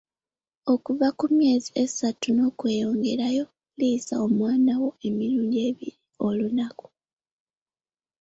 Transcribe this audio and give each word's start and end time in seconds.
Okuva 0.73 1.07
ku 1.17 1.25
myezi 1.37 1.69
esatu 1.83 2.27
n'okweyongerayo, 2.35 3.45
liisa 3.77 4.13
omwana 4.25 4.73
wo 4.81 4.89
emirundi 5.07 5.57
ebiri 5.69 5.97
olunaku. 6.27 6.87